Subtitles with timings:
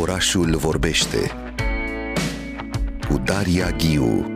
[0.00, 1.30] Orașul vorbește
[3.08, 4.30] cu Daria Ghiu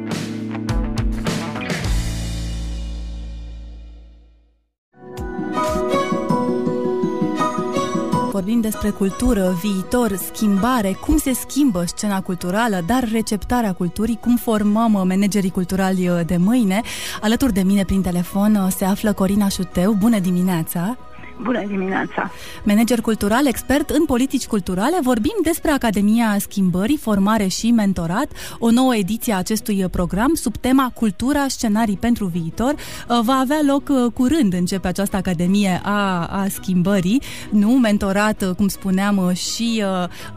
[8.32, 14.90] vorbim despre cultură, viitor, schimbare, cum se schimbă scena culturală, dar receptarea culturii, cum formăm
[14.92, 16.80] managerii culturali de mâine.
[17.20, 19.92] Alături de mine prin telefon se află Corina Șuteu.
[19.92, 21.09] Bună dimineața!
[21.42, 22.30] Bună dimineața!
[22.64, 28.96] Manager cultural, expert în politici culturale, vorbim despre Academia Schimbării, Formare și Mentorat, o nouă
[28.96, 32.74] ediție a acestui program sub tema Cultura, scenarii pentru viitor.
[32.74, 38.54] Uh, va avea loc uh, curând, începe această Academie a, a Schimbării, nu mentorat, uh,
[38.56, 39.82] cum spuneam, și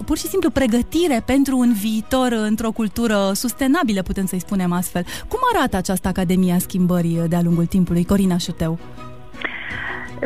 [0.05, 5.05] pur și simplu pregătire pentru un viitor într-o cultură sustenabilă, putem să-i spunem astfel.
[5.27, 8.05] Cum arată această Academie a Schimbării de-a lungul timpului?
[8.05, 8.79] Corina Șuteu.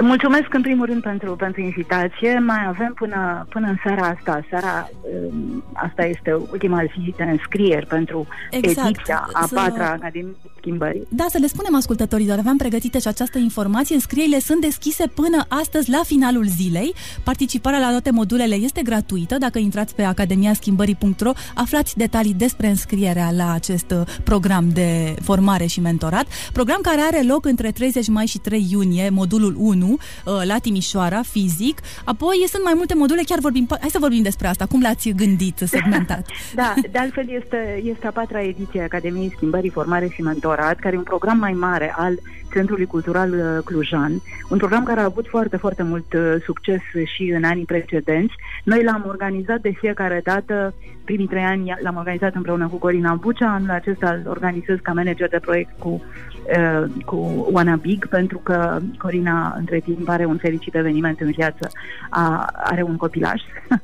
[0.02, 2.40] Mulțumesc în primul rând pentru, pentru invitație.
[2.40, 4.41] Mai avem până, până în seara asta.
[4.50, 4.90] Seara
[5.32, 8.88] um, asta este ultima zi de înscrieri pentru exact.
[8.88, 11.08] ediția a patra Academiei Schimbării.
[11.10, 13.96] Da, să le spunem ascultătorilor, aveam pregătite și această informație.
[13.96, 16.93] Înscrierile sunt deschise până astăzi la finalul zilei.
[17.24, 19.38] Participarea la toate modulele este gratuită.
[19.38, 25.80] Dacă intrați pe academiaschimbării.ro, aflați detalii despre înscrierea la acest uh, program de formare și
[25.80, 26.26] mentorat.
[26.54, 30.57] Program care are loc între 30 mai și 3 iunie, modulul 1 1 uh, la
[30.57, 31.80] Timișoara, fizic.
[32.04, 34.66] Apoi sunt mai multe module, chiar vorbim, hai să vorbim despre asta.
[34.66, 36.26] Cum l-ați gândit, segmentat?
[36.55, 40.96] da, de altfel este, este a patra ediție a Academiei Schimbării, Formare și Mentorat, care
[40.96, 42.20] e un program mai mare al
[42.53, 46.81] Centrului Cultural uh, Clujan, un program care a avut foarte, foarte mult uh, succes
[47.15, 48.34] și în anii precedenți.
[48.63, 53.53] Noi l-am organizat de fiecare dată, primii trei ani l-am organizat împreună cu Corina Bucea,
[53.53, 58.79] anul acesta îl organizez ca manager de proiect cu, uh, cu Oana Big, pentru că
[58.98, 61.70] Corina între timp are un fericit eveniment în viață,
[62.09, 63.41] a, are un copilaj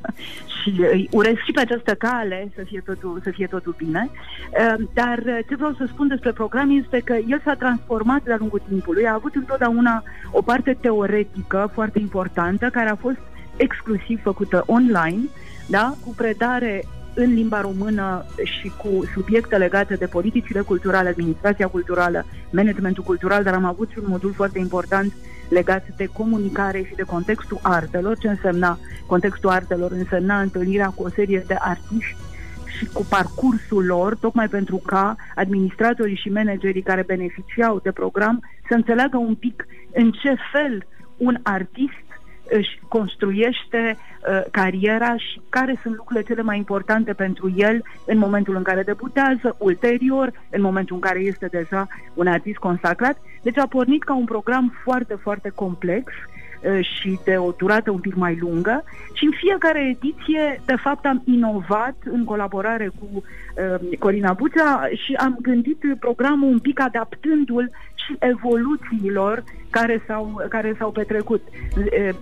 [0.61, 4.09] și îi urez și pe această cale să fie totul, să fie totul bine.
[4.11, 8.52] Uh, dar ce vreau să spun despre program este că el s-a transformat de-a lungul
[8.57, 13.17] timpului, a avut întotdeauna o parte teoretică foarte importantă care a fost
[13.55, 15.21] exclusiv făcută online,
[15.67, 15.93] da?
[16.05, 16.83] cu predare
[17.13, 23.53] în limba română și cu subiecte legate de politicile culturale, administrația culturală, managementul cultural, dar
[23.53, 25.13] am avut și un modul foarte important
[25.49, 28.17] legat de comunicare și de contextul artelor.
[28.17, 29.91] Ce însemna contextul artelor?
[29.91, 32.32] Însemna întâlnirea cu o serie de artiști și
[32.93, 39.17] cu parcursul lor, tocmai pentru ca administratorii și managerii care beneficiau de program să înțeleagă
[39.17, 40.85] un pic în ce fel
[41.17, 42.03] un artist
[42.49, 48.55] își construiește uh, cariera și care sunt lucrurile cele mai importante pentru el în momentul
[48.55, 53.17] în care debutează, ulterior, în momentul în care este deja un artist consacrat.
[53.41, 56.32] Deci a pornit ca un program foarte, foarte complex uh,
[56.81, 61.21] și de o durată un pic mai lungă și în fiecare ediție, de fapt, am
[61.25, 68.15] inovat în colaborare cu uh, Corina Bucea și am gândit programul un pic adaptându-l și
[68.19, 71.41] evoluțiilor care s-au, care s-au petrecut.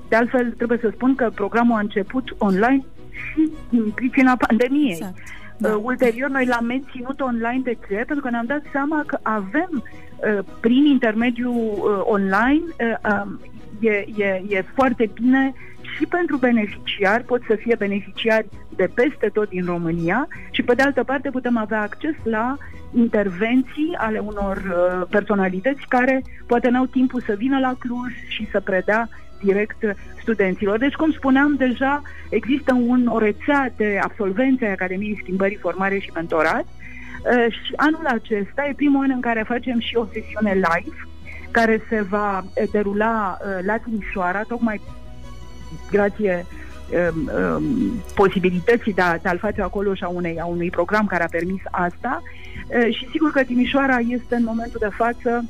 [0.10, 4.92] De altfel, trebuie să spun că programul a început online și din pricina pandemiei.
[4.92, 5.14] Exact.
[5.58, 5.70] Da.
[5.70, 7.62] Uh, ulterior, noi l-am menținut online.
[7.64, 7.96] De ce?
[7.96, 13.40] Pentru că ne-am dat seama că avem, uh, prin intermediul uh, online, uh, um,
[13.82, 15.54] e, e, e foarte bine
[15.98, 20.82] și pentru beneficiari, pot să fie beneficiari de peste tot din România și pe de
[20.82, 22.58] altă parte putem avea acces la
[22.94, 28.60] intervenții ale unor uh, personalități care poate n-au timpul să vină la Cluj și să
[28.60, 29.10] predea
[29.44, 30.78] direct studenților.
[30.78, 36.12] Deci, cum spuneam deja, există un, o rețea de absolvențe ai Academiei Schimbării, Formare și
[36.14, 40.96] Mentorat uh, și anul acesta e primul an în care facem și o sesiune live
[41.52, 44.82] care se va derula uh, la Timișoara, tocmai
[45.92, 46.46] grație
[47.16, 51.06] um, um, posibilității de, a, de a-l face acolo și a unei, a unui program
[51.06, 52.22] care a permis asta.
[52.68, 55.44] Uh, și sigur că Timișoara este în momentul de față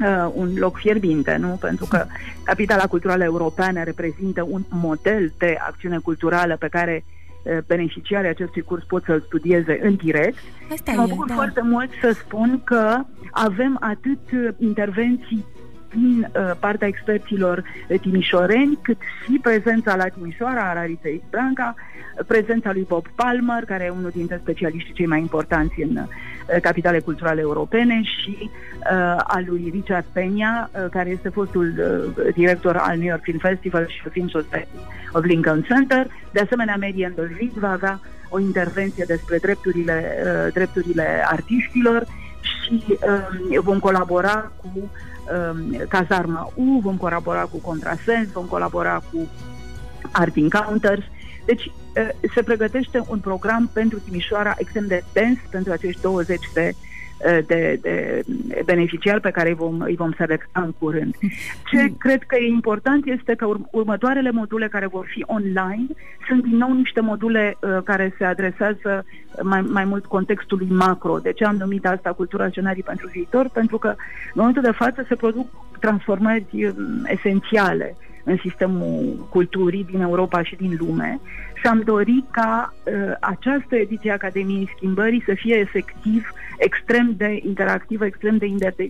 [0.00, 1.48] uh, un loc fierbinte, nu?
[1.48, 2.06] Pentru că
[2.42, 7.19] Capitala Culturală Europeană reprezintă un model de acțiune culturală pe care uh,
[7.66, 10.38] beneficiarii acestui curs pot să-l studieze în direct.
[10.72, 11.34] Asta mă bucur da.
[11.34, 12.96] foarte mult să spun că
[13.30, 14.18] avem atât
[14.58, 15.44] intervenții
[15.90, 17.64] din uh, partea experților
[18.00, 21.74] timișoreni, cât și prezența la Timișoara a Larisei Branca,
[22.26, 26.02] prezența lui Bob Palmer, care e unul dintre specialiștii cei mai importanți în uh,
[26.62, 32.76] capitale culturale europene și uh, al lui Richard Peña, uh, care este fostul uh, director
[32.76, 34.78] al New York Film Festival și Film Society
[35.12, 36.06] of Lincoln Center.
[36.32, 42.06] De asemenea, Marian Dolvid va avea o intervenție despre drepturile, uh, drepturile artiștilor
[42.40, 49.28] și uh, vom colabora cu um, Cazarma U, vom colabora cu Contrasens, vom colabora cu
[50.12, 51.04] Art Encounters.
[51.50, 51.70] Deci
[52.34, 56.72] se pregătește un program pentru Timișoara extrem de dens pentru acești 20 de
[57.46, 58.22] de, de
[58.64, 61.14] beneficiari pe care îi vom, îi vom selecta în curând.
[61.70, 61.96] Ce mm.
[61.98, 65.86] cred că e important este că următoarele module care vor fi online
[66.26, 69.04] sunt din nou niște module uh, care se adresează
[69.42, 71.18] mai, mai mult contextului macro.
[71.18, 73.48] De ce am numit asta cultura scenarii pentru viitor?
[73.52, 73.96] Pentru că în
[74.34, 75.46] momentul de față se produc
[75.80, 81.20] transformări um, esențiale în sistemul culturii din Europa și din lume
[81.60, 87.40] și am dorit ca uh, această ediție a Academiei Schimbării să fie efectiv extrem de
[87.42, 88.46] interactivă, extrem de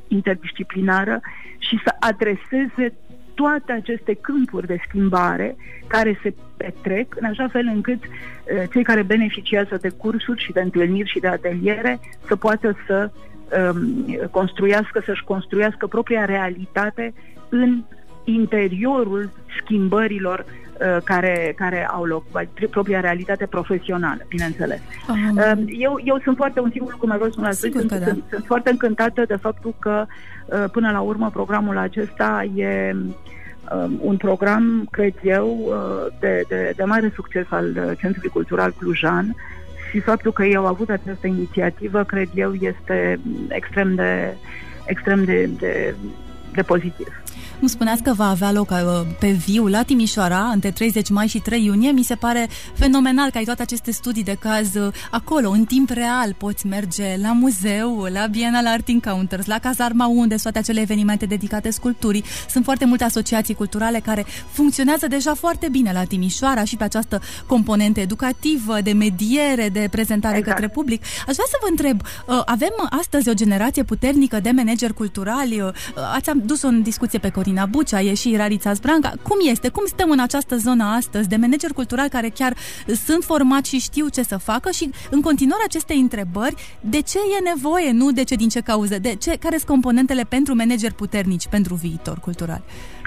[0.09, 1.21] interdisciplinară
[1.59, 2.94] și să adreseze
[3.35, 5.56] toate aceste câmpuri de schimbare
[5.87, 10.61] care se petrec în așa fel încât uh, cei care beneficiază de cursuri și de
[10.61, 13.11] întâlniri și de ateliere să poată să
[13.75, 17.12] um, construiască, să-și construiască propria realitate
[17.49, 17.82] în
[18.25, 19.31] interiorul
[19.62, 22.25] schimbărilor uh, care, care au loc,
[22.70, 24.81] propria realitate profesională, bineînțeles.
[25.08, 28.06] Um, uh, eu, eu sunt foarte, un singur lucru mai vreau să spun sunt, da.
[28.06, 30.06] sunt, sunt foarte încântată de faptul că
[30.46, 32.96] uh, până la urmă programul acesta e
[33.72, 38.75] um, un program, cred eu, uh, de, de, de mare succes al uh, Centrului Cultural
[38.78, 39.37] Clujan
[39.90, 44.34] și faptul că ei au avut această inițiativă, cred eu, este extrem de
[44.84, 45.94] extrem de, de,
[46.52, 47.22] de pozitiv.
[47.61, 48.79] Nu spuneați că va avea loc uh,
[49.19, 51.91] pe viu la Timișoara între 30 mai și 3 iunie.
[51.91, 55.91] Mi se pare fenomenal că ai toate aceste studii de caz uh, acolo, în timp
[55.91, 56.35] real.
[56.38, 61.71] Poți merge la muzeu, la Bienal Art Encounters, la Cazarma unde toate acele evenimente dedicate
[61.71, 62.25] sculpturii.
[62.49, 67.21] Sunt foarte multe asociații culturale care funcționează deja foarte bine la Timișoara și pe această
[67.47, 70.56] componentă educativă, de mediere, de prezentare exact.
[70.56, 71.03] către public.
[71.03, 75.73] Aș vrea să vă întreb, uh, avem astăzi o generație puternică de manageri culturali?
[76.15, 79.12] Ați dus-o în discuție pe Corin Marina Bucea, e și Rarița Zbranca.
[79.22, 79.69] Cum este?
[79.69, 82.55] Cum stăm în această zonă astăzi de manageri culturali care chiar
[83.05, 87.49] sunt formați și știu ce să facă și în continuare aceste întrebări, de ce e
[87.55, 91.46] nevoie, nu de ce din ce cauze, de ce, care sunt componentele pentru manageri puternici
[91.49, 92.62] pentru viitor cultural?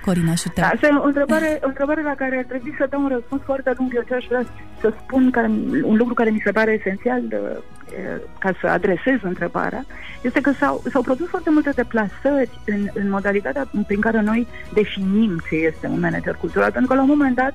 [0.05, 0.61] Corina ajută.
[0.61, 3.41] Da, asta e o întrebare, o întrebare la care ar trebui să dau un răspuns
[3.43, 3.91] foarte lung.
[3.95, 4.45] Eu ce aș vrea
[4.81, 5.39] să spun că
[5.83, 7.37] un lucru care mi se pare esențial de,
[8.39, 9.85] ca să adresez întrebarea,
[10.23, 15.41] este că s-au, s-au produs foarte multe deplasări în, în modalitatea prin care noi definim
[15.49, 17.53] ce este un manager cultural, pentru că la un moment dat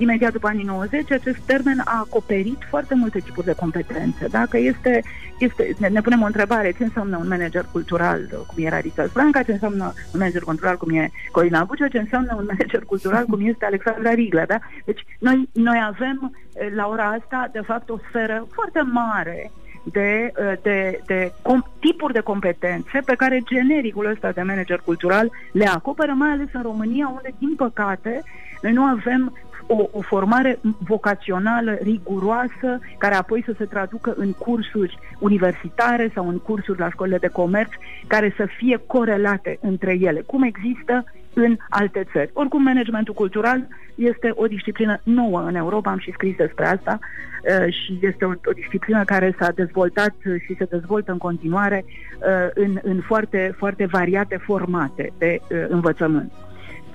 [0.00, 4.26] imediat după anii 90, acest termen a acoperit foarte multe tipuri de competențe.
[4.30, 5.02] Dacă este,
[5.38, 9.42] este ne, ne punem o întrebare, ce înseamnă un manager cultural, cum era Rita Franca,
[9.42, 13.46] ce înseamnă un manager cultural, cum e Corina Bucea, ce înseamnă un manager cultural, cum
[13.46, 14.58] este Alexandra Rigla, da?
[14.84, 16.32] Deci noi, noi avem
[16.74, 19.50] la ora asta, de fapt, o sferă foarte mare
[19.82, 20.32] de,
[20.62, 26.12] de, de com, tipuri de competențe pe care genericul ăsta de manager cultural le acoperă,
[26.12, 28.22] mai ales în România, unde, din păcate,
[28.62, 29.32] noi nu avem
[29.66, 36.38] o, o formare vocațională riguroasă, care apoi să se traducă în cursuri universitare sau în
[36.38, 37.70] cursuri la școlile de comerț,
[38.06, 41.04] care să fie corelate între ele, cum există
[41.34, 42.30] în alte țări.
[42.32, 47.74] Oricum, managementul cultural este o disciplină nouă în Europa, am și scris despre asta, uh,
[47.74, 52.78] și este o, o disciplină care s-a dezvoltat și se dezvoltă în continuare uh, în,
[52.82, 56.32] în foarte, foarte variate formate de uh, învățământ.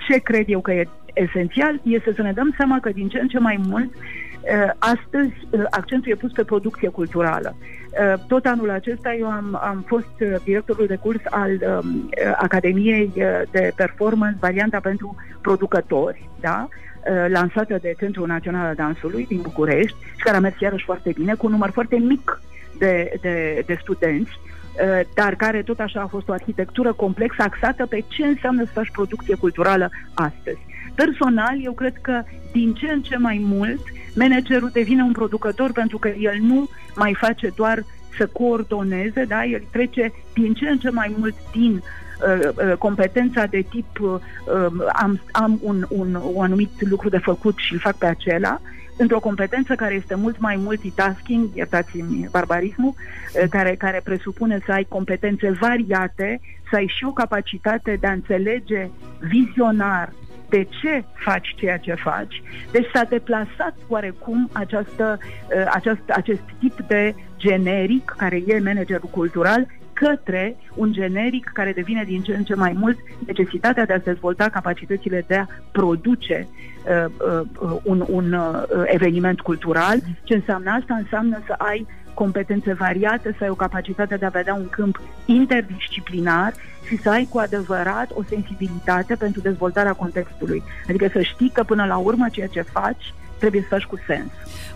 [0.08, 3.28] Ce cred eu că e esențial este să ne dăm seama că din ce în
[3.28, 4.25] ce mai mult uh,
[4.78, 7.56] astăzi uh, accentul e pus pe producție culturală.
[7.60, 13.12] Uh, tot anul acesta eu am, am fost directorul de curs al um, Academiei
[13.50, 16.68] de Performance, varianta pentru producători, da?
[17.28, 21.34] lansată de Centrul Național al Dansului din București și care a mers iarăși foarte bine,
[21.34, 22.40] cu un număr foarte mic
[22.78, 24.38] de, de, de studenți
[24.76, 28.70] Uh, dar care tot așa a fost o arhitectură complexă axată pe ce înseamnă să
[28.72, 30.58] faci producție culturală astăzi.
[30.94, 33.80] Personal, eu cred că din ce în ce mai mult
[34.16, 37.84] managerul devine un producător pentru că el nu mai face doar
[38.16, 39.44] să coordoneze, da?
[39.44, 44.08] el trece din ce în ce mai mult din uh, uh, competența de tip uh,
[44.10, 48.60] um, am, am un, un, un anumit lucru de făcut și îl fac pe acela,
[48.96, 52.94] într-o competență care este mult mai multitasking, iertați-mi barbarismul,
[53.34, 58.12] eh, care, care presupune să ai competențe variate, să ai și o capacitate de a
[58.12, 58.88] înțelege
[59.20, 60.12] vizionar
[60.48, 62.42] de ce faci ceea ce faci.
[62.70, 69.66] Deci s-a deplasat oarecum această, eh, aceast, acest tip de generic, care e managerul cultural,
[69.92, 74.48] către un generic care devine din ce în ce mai mult necesitatea de a dezvolta
[74.48, 77.04] capacitățile de a produce uh,
[77.60, 79.98] uh, un, un uh, eveniment cultural.
[80.22, 80.94] Ce înseamnă asta?
[80.94, 86.52] Înseamnă să ai competențe variate, să ai o capacitate de a vedea un câmp interdisciplinar
[86.86, 90.62] și să ai cu adevărat o sensibilitate pentru dezvoltarea contextului.
[90.88, 94.30] Adică să știi că până la urmă ceea ce faci trebuie să faci cu sens.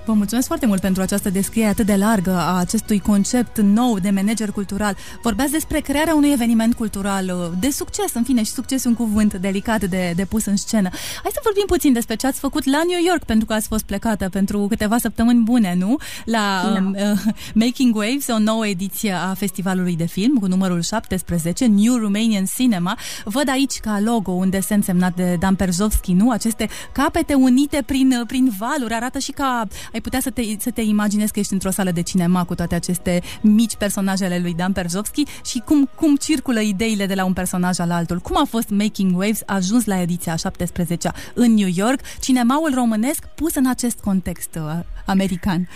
[0.04, 4.10] Vă mulțumesc foarte mult pentru această descriere atât de largă a acestui concept nou de
[4.10, 4.96] manager cultural.
[5.22, 9.34] Vorbeați despre crearea unui eveniment cultural uh, de succes, în fine, și succes un cuvânt
[9.34, 10.88] delicat de, de pus în scenă.
[11.22, 13.84] Hai să vorbim puțin despre ce ați făcut la New York, pentru că ați fost
[13.84, 15.96] plecată pentru câteva săptămâni bune, nu?
[16.24, 16.80] La da.
[16.80, 17.20] um, uh,
[17.54, 22.98] Making Waves, o nouă ediție a festivalului de film cu numărul 17, New Romanian Cinema.
[23.24, 26.30] Văd aici ca logo un desen semnat de Dan Perzovski, nu?
[26.30, 30.70] Aceste capete unite prin, uh, prin valuri arată și ca ai putea să te, să
[30.70, 34.72] te imaginezi că ești într-o sală de cinema cu toate aceste mici personajele lui Dan
[34.72, 38.18] Perzovski și cum, cum circulă ideile de la un personaj al altul.
[38.18, 43.54] Cum a fost Making Waves ajuns la ediția 17 în New York, cinemaul românesc pus
[43.54, 45.68] în acest context uh, american?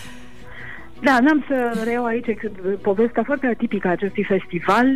[1.04, 2.26] Da, n-am să reiau aici
[2.82, 4.86] povestea foarte atipică a acestui festival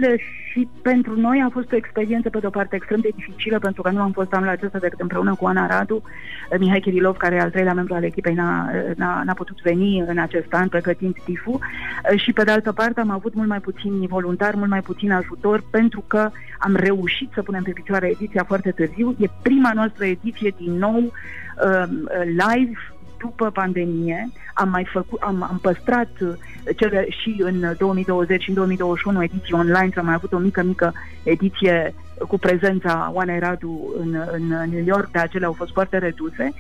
[0.50, 3.90] și pentru noi a fost o experiență pe de-o parte extrem de dificilă pentru că
[3.90, 6.02] nu am fost anul acesta decât împreună cu Ana Radu,
[6.58, 10.18] Mihai Kirilov, care e al treilea membru al echipei, n-a, n-a, n-a putut veni în
[10.18, 11.58] acest an pregătind TIFU
[12.16, 15.62] și pe de altă parte am avut mult mai puțin voluntari, mult mai puțin ajutor
[15.70, 19.14] pentru că am reușit să punem pe picioare ediția foarte târziu.
[19.18, 21.84] E prima noastră ediție din nou uh,
[22.24, 22.78] live
[23.18, 26.28] după pandemie, am mai făcut, am, am păstrat uh,
[26.76, 30.92] cele și în 2020 și în 2021 ediții online, am mai avut o mică, mică
[31.22, 31.94] ediție
[32.28, 36.52] cu prezența Oanei Radu în, în New York, dar acele au fost foarte reduse.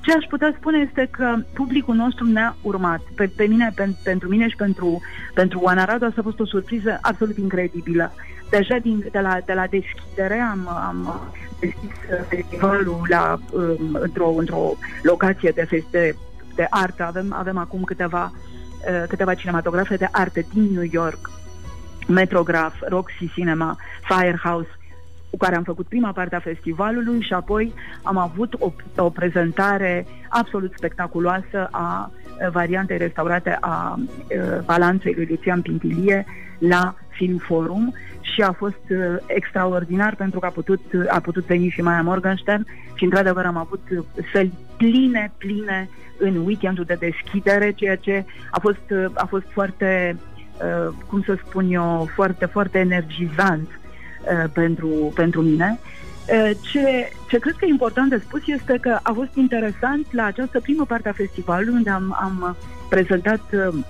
[0.00, 3.00] Ce aș putea spune este că publicul nostru ne-a urmat.
[3.14, 5.00] Pe, pe mine, pe, pentru mine și pentru,
[5.34, 8.12] pentru Oana Radu asta a fost o surpriză absolut incredibilă.
[8.50, 11.90] Deja din, de, la, de la deschidere am, am deschis
[12.28, 16.16] festivalul la, um, într-o, într-o locație de, feste,
[16.54, 17.04] de artă.
[17.04, 21.30] Avem, avem acum câteva, uh, câteva cinematografe de artă din New York,
[22.08, 24.68] Metrograph, Roxy Cinema, Firehouse,
[25.30, 30.06] cu care am făcut prima parte a festivalului și apoi am avut o, o prezentare
[30.28, 32.10] absolut spectaculoasă a
[32.52, 33.98] variantei restaurate a
[34.64, 36.26] balanței lui Lucian Pintilie
[36.58, 38.82] la Film Forum și a fost
[39.26, 43.82] extraordinar pentru că a putut, a putut veni și Maia Morgenstern și într-adevăr am avut
[44.32, 50.16] săli pline, pline în weekendul de deschidere, ceea ce a fost, a fost foarte,
[51.06, 53.80] cum să spun eu, foarte, foarte energizant
[54.52, 55.78] pentru, pentru mine.
[56.72, 60.60] Ce, ce cred că e important de spus este că a fost interesant la această
[60.60, 62.56] primă parte a festivalului unde am, am
[62.88, 63.84] prezentat uh,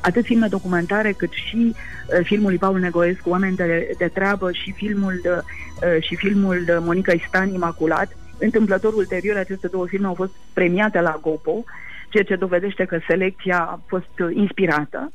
[0.00, 4.72] atât filme documentare cât și uh, filmul lui Paul Negoescu, Oameni de, de treabă și
[4.72, 8.16] filmul, de, uh, și filmul de Monica Istan, Imaculat.
[8.38, 11.64] Întâmplător ulterior, aceste două filme au fost premiate la Gopo,
[12.08, 15.12] ceea ce dovedește că selecția a fost inspirată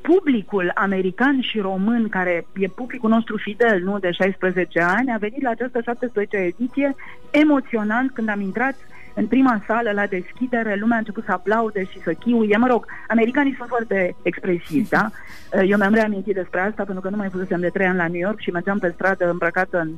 [0.00, 5.42] publicul american și român, care e publicul nostru fidel, nu, de 16 ani, a venit
[5.42, 6.94] la această 17 ediție
[7.30, 8.74] emoționant când am intrat
[9.14, 12.56] în prima sală, la deschidere, lumea a început să aplaude și să chiuie.
[12.56, 15.10] Mă rog, americanii sunt foarte expresivi, da?
[15.66, 18.20] Eu mi-am reamintit despre asta pentru că nu mai fusesem de trei ani la New
[18.20, 19.90] York și mergeam pe stradă îmbrăcată în,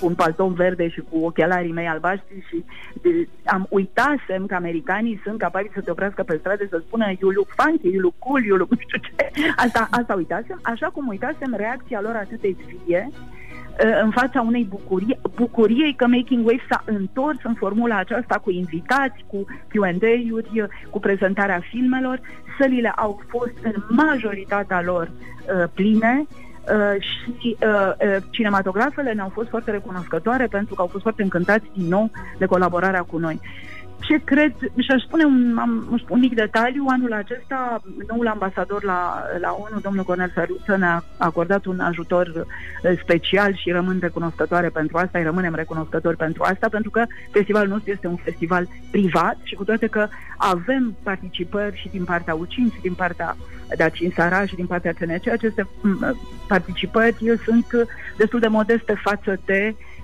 [0.00, 2.64] cu un palton verde și cu ochelarii mei albaștri și
[3.02, 7.30] de, am uitasem că americanii sunt capabili să te oprească pe stradă să spună you
[7.30, 9.30] look funky, you look cool, you look nu știu ce.
[9.56, 13.37] Asta, asta uitasem, așa cum uitasem reacția lor atât de vie Uh,
[14.02, 19.24] în fața unei bucurii, bucuriei că Making Wave s-a întors în formula aceasta cu invitați,
[19.26, 22.20] cu Q&A-uri, uh, cu prezentarea filmelor.
[22.60, 26.26] Sălile au fost în majoritatea lor uh, pline,
[26.74, 31.64] Uh, și uh, uh, cinematografele ne-au fost foarte recunoscătoare pentru că au fost foarte încântați
[31.74, 33.40] din nou de colaborarea cu noi.
[34.00, 39.22] Ce cred, și aș spune un, am, un mic detaliu, anul acesta noul ambasador la,
[39.40, 42.46] la ONU, domnul Cornel Săruță, ne-a acordat un ajutor
[42.82, 47.68] eh, special și rămân recunoscătoare pentru asta, îi rămânem recunoscători pentru asta, pentru că festivalul
[47.68, 52.70] nostru este un festival privat și cu toate că avem participări și din partea UCIN
[52.74, 53.36] și din partea
[53.76, 56.16] Dacin Sara și din partea CNC, aceste mm,
[56.48, 57.66] participări sunt
[58.16, 59.97] destul de modeste față de uh,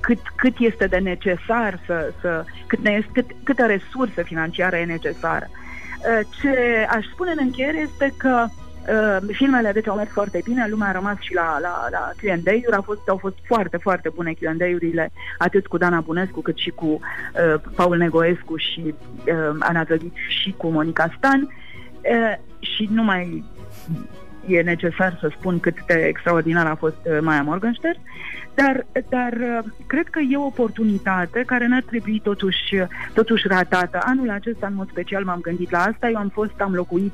[0.00, 5.46] cât, cât este de necesar să, să cât ne, cât, câtă resursă financiară e necesară.
[5.50, 8.46] Uh, ce aș spune în încheiere este că
[8.88, 12.76] Uh, filmele deci au mers foarte bine, lumea a rămas și la, la, la Q&A-uri,
[12.76, 16.86] au fost, au fost foarte, foarte bune Q&A-urile, atât cu Dana Bunescu cât și cu
[16.86, 23.44] uh, Paul Negoescu și uh, Ana Zădic și cu Monica Stan uh, și nu mai
[24.46, 27.98] e necesar să spun cât de extraordinar a fost uh, Maia Morgenstern,
[28.54, 33.98] dar, dar uh, cred că e o oportunitate care n-ar trebui totuși, totuși ratată.
[34.02, 36.08] Anul acesta, în mod special, m-am gândit la asta.
[36.08, 37.12] Eu am fost, am locuit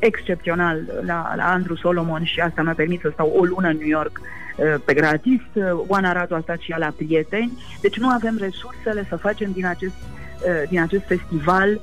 [0.00, 3.88] excepțional la, la Andrew Solomon și asta mi-a permis să stau o lună în New
[3.88, 5.40] York uh, pe gratis.
[5.52, 7.52] Uh, Oana Radu a stat și ea la prieteni.
[7.80, 11.80] Deci nu avem resursele să facem din acest, uh, din acest festival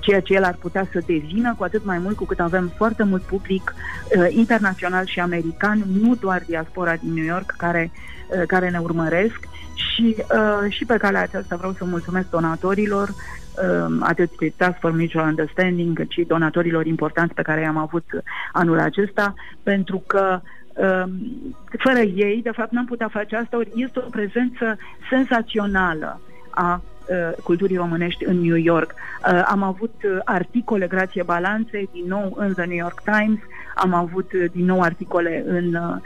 [0.00, 3.02] ceea ce el ar putea să devină, cu atât mai mult cu cât avem foarte
[3.02, 7.90] mult public uh, internațional și american, nu doar diaspora din New York care,
[8.28, 9.48] uh, care ne urmăresc.
[9.74, 14.90] Și, uh, și pe calea aceasta vreau să mulțumesc donatorilor, uh, atât pe Task for
[14.90, 18.04] Mutual Understanding, cât și donatorilor importanți pe care i-am avut
[18.52, 20.40] anul acesta, pentru că
[20.74, 21.10] um,
[21.78, 24.76] fără ei, de fapt, n-am putea face asta, ori este o prezență
[25.10, 26.20] senzațională
[26.50, 26.99] a uh,
[27.42, 28.94] culturii românești în New York.
[28.94, 33.38] Uh, am avut uh, articole grație balanței, din nou în The New York Times,
[33.74, 35.96] am avut uh, din nou articole în, uh,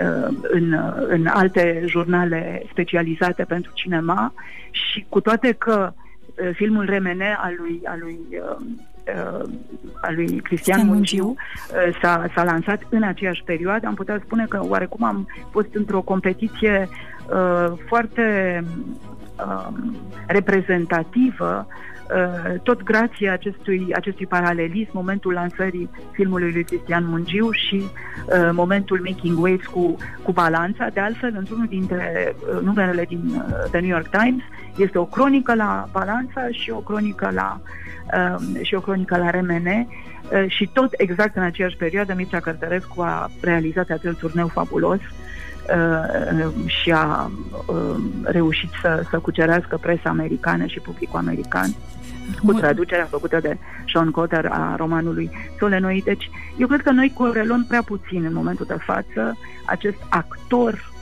[0.00, 4.32] uh în, uh, în alte jurnale specializate pentru cinema
[4.70, 8.56] și cu toate că uh, filmul Remene al lui, al lui uh,
[9.14, 9.48] uh,
[10.00, 14.60] al lui Cristian Munciu uh, s-a, s-a lansat în aceeași perioadă, am putea spune că
[14.62, 16.88] oarecum am fost într-o competiție
[17.32, 18.64] uh, foarte
[19.46, 27.74] Um, reprezentativă, uh, tot grație acestui, acestui paralelism, momentul lansării filmului lui Cristian Mungiu și
[27.84, 30.88] uh, momentul Making Waves cu, cu Balanța.
[30.92, 34.42] De altfel, într-unul dintre uh, numerele din uh, The New York Times
[34.76, 37.60] este o cronică la Balanța și o cronică la,
[38.14, 43.00] uh, și o cronică la RMN uh, și tot exact în aceeași perioadă Mircea Cărtărescu
[43.00, 45.57] a realizat acel turneu fabulos uh, Uh,
[46.66, 47.30] și a
[47.66, 51.70] uh, reușit să, să cucerească presa americană și publicul american
[52.44, 53.56] cu traducerea făcută de
[53.92, 56.02] Sean Cotter a romanului Solenoi.
[56.04, 60.92] Deci, eu cred că noi corelăm prea puțin în momentul de față acest actor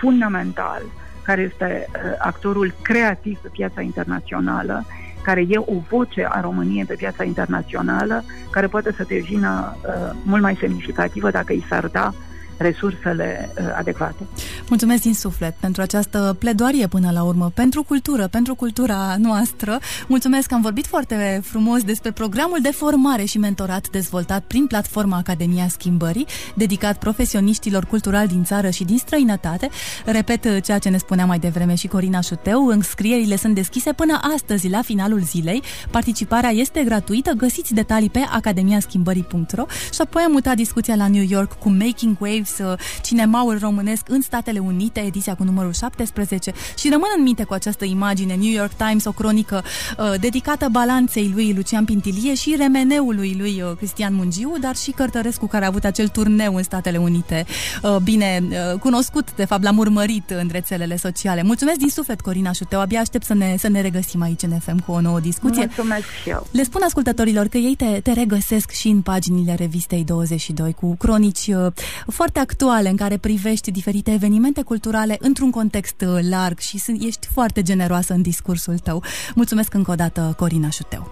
[0.00, 0.82] fundamental,
[1.22, 4.84] care este uh, actorul creativ pe piața internațională,
[5.22, 10.42] care e o voce a României pe piața internațională, care poate să devină uh, mult
[10.42, 12.12] mai semnificativă dacă i s-ar da
[12.56, 14.26] resursele uh, adecvate.
[14.68, 19.78] Mulțumesc din suflet pentru această pledoarie până la urmă, pentru cultură, pentru cultura noastră.
[20.08, 25.16] Mulțumesc că am vorbit foarte frumos despre programul de formare și mentorat dezvoltat prin platforma
[25.16, 29.68] Academia Schimbării, dedicat profesioniștilor culturali din țară și din străinătate.
[30.04, 34.20] Repet uh, ceea ce ne spunea mai devreme și Corina Șuteu, înscrierile sunt deschise până
[34.34, 35.62] astăzi, la finalul zilei.
[35.90, 41.58] Participarea este gratuită, găsiți detalii pe academiaschimbării.ro și apoi am mutat discuția la New York
[41.58, 47.08] cu Making Waves Waves, cinemaul românesc în Statele Unite, ediția cu numărul 17 și rămân
[47.16, 49.64] în minte cu această imagine New York Times, o cronică
[49.98, 55.46] uh, dedicată balanței lui Lucian Pintilie și remeneului lui uh, Cristian Mungiu, dar și Cărtărescu
[55.46, 57.46] care a avut acel turneu în Statele Unite,
[57.82, 61.42] uh, bine uh, cunoscut, de fapt l-am urmărit în rețelele sociale.
[61.42, 64.84] Mulțumesc din suflet, Corina Șuteu, abia aștept să ne, să ne regăsim aici în FM
[64.84, 65.64] cu o nouă discuție.
[65.64, 66.46] Mulțumesc și eu.
[66.50, 71.46] Le spun ascultătorilor că ei te, te regăsesc și în paginile revistei 22 cu cronici
[71.46, 71.72] uh,
[72.06, 77.26] foarte foarte actuale în care privești diferite evenimente culturale într-un context uh, larg și ești
[77.26, 79.02] foarte generoasă în discursul tău.
[79.34, 81.10] Mulțumesc încă o dată, Corina Șuteu.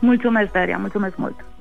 [0.00, 1.51] Mulțumesc, Daria, mulțumesc mult!